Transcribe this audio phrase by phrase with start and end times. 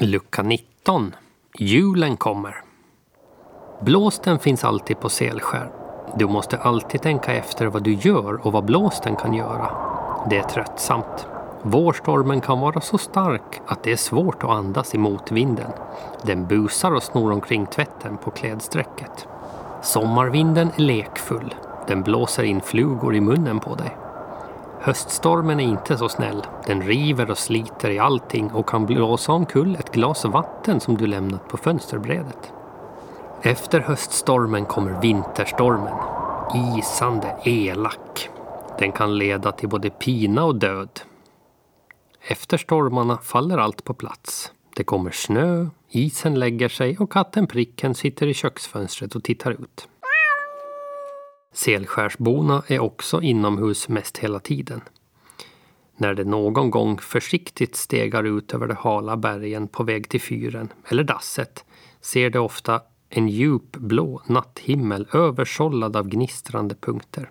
[0.00, 1.14] Lucka 19.
[1.58, 2.62] Julen kommer.
[3.80, 5.70] Blåsten finns alltid på Selskär.
[6.16, 9.70] Du måste alltid tänka efter vad du gör och vad blåsten kan göra.
[10.30, 11.26] Det är tröttsamt.
[11.62, 15.70] Vårstormen kan vara så stark att det är svårt att andas i motvinden.
[16.22, 19.28] Den busar och snor omkring tvätten på klädsträcket.
[19.82, 21.54] Sommarvinden är lekfull.
[21.86, 23.96] Den blåser in flugor i munnen på dig.
[24.86, 26.42] Höststormen är inte så snäll.
[26.66, 31.06] Den river och sliter i allting och kan blåsa omkull ett glas vatten som du
[31.06, 32.52] lämnat på fönsterbrädet.
[33.42, 35.94] Efter höststormen kommer vinterstormen.
[36.78, 38.28] Isande elak.
[38.78, 41.00] Den kan leda till både pina och död.
[42.20, 44.52] Efter stormarna faller allt på plats.
[44.76, 49.88] Det kommer snö, isen lägger sig och katten Pricken sitter i köksfönstret och tittar ut.
[51.56, 54.80] Selskärsborna är också inomhus mest hela tiden.
[55.96, 60.72] När det någon gång försiktigt stegar ut över de hala bergen på väg till fyren
[60.84, 61.64] eller dasset
[62.00, 67.30] ser de ofta en djup blå natthimmel översållad av gnistrande punkter.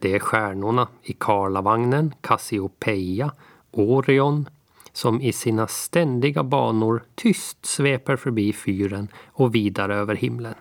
[0.00, 3.32] Det är stjärnorna i Karlavagnen, Cassiopeia,
[3.70, 4.48] Orion
[4.92, 10.54] som i sina ständiga banor tyst sveper förbi fyren och vidare över himlen.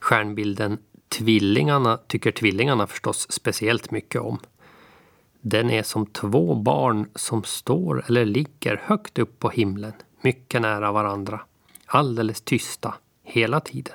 [0.00, 0.78] Stjärnbilden
[1.12, 4.38] Tvillingarna tycker tvillingarna förstås speciellt mycket om.
[5.40, 10.92] Den är som två barn som står eller ligger högt upp på himlen, mycket nära
[10.92, 11.40] varandra.
[11.86, 13.94] Alldeles tysta, hela tiden.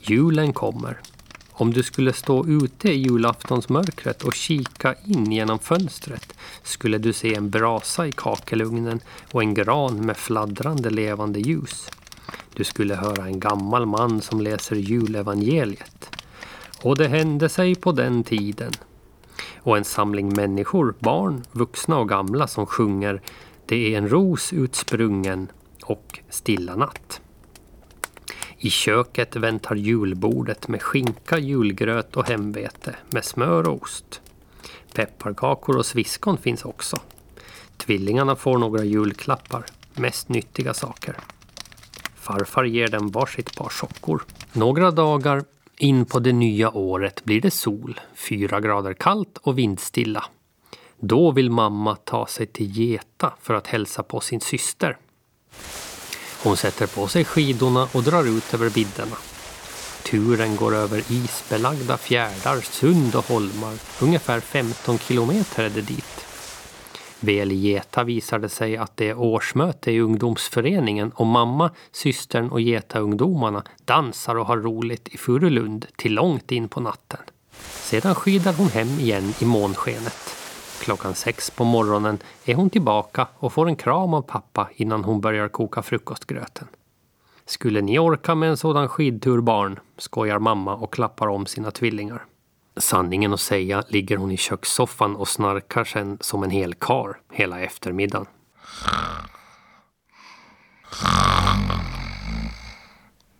[0.00, 1.00] Julen kommer.
[1.50, 7.34] Om du skulle stå ute i julaftonsmörkret och kika in genom fönstret skulle du se
[7.34, 9.00] en brasa i kakelugnen
[9.32, 11.88] och en gran med fladdrande levande ljus.
[12.54, 16.10] Du skulle höra en gammal man som läser julevangeliet.
[16.82, 18.72] Och det hände sig på den tiden.
[19.56, 23.22] Och en samling människor, barn, vuxna och gamla som sjunger
[23.66, 25.48] Det är en ros utsprungen
[25.84, 27.20] och Stilla natt.
[28.58, 34.20] I köket väntar julbordet med skinka, julgröt och hemvete med smör och ost.
[34.94, 36.96] Pepparkakor och sviskon finns också.
[37.76, 39.64] Tvillingarna får några julklappar,
[39.94, 41.16] mest nyttiga saker.
[42.24, 44.22] Farfar ger dem varsitt par sockor.
[44.52, 45.44] Några dagar
[45.78, 50.24] in på det nya året blir det sol, fyra grader kallt och vindstilla.
[51.00, 54.96] Då vill mamma ta sig till Geta för att hälsa på sin syster.
[56.42, 59.16] Hon sätter på sig skidorna och drar ut över vidderna.
[60.04, 63.74] Turen går över isbelagda fjärdar, sund och holmar.
[64.02, 66.13] Ungefär 15 kilometer är det dit.
[67.24, 72.48] Väl i Geta visar det sig att det är årsmöte i ungdomsföreningen och mamma, systern
[72.48, 77.20] och Geta-ungdomarna dansar och har roligt i Furulund till långt in på natten.
[77.60, 80.36] Sedan skidar hon hem igen i månskenet.
[80.80, 85.20] Klockan sex på morgonen är hon tillbaka och får en kram av pappa innan hon
[85.20, 86.68] börjar koka frukostgröten.
[87.46, 89.78] Skulle ni orka med en sådan skidtur barn?
[89.98, 92.24] skojar mamma och klappar om sina tvillingar.
[92.76, 97.60] Sanningen att säga ligger hon i kökssoffan och snarkar sen som en hel kar hela
[97.60, 98.26] eftermiddagen.